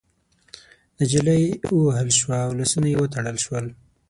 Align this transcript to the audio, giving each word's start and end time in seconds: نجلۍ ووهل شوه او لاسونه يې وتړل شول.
نجلۍ 0.97 1.43
ووهل 1.75 2.09
شوه 2.19 2.35
او 2.45 2.51
لاسونه 2.59 2.87
يې 2.91 2.97
وتړل 2.99 3.37
شول. 3.45 3.65